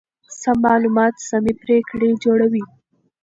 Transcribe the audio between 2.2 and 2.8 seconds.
جوړوي.